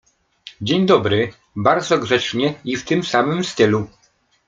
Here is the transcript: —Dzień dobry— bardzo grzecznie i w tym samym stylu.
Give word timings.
—Dzień 0.61 0.85
dobry— 0.85 1.33
bardzo 1.55 1.99
grzecznie 1.99 2.53
i 2.65 2.77
w 2.77 2.85
tym 2.85 3.03
samym 3.03 3.43
stylu. 3.43 3.87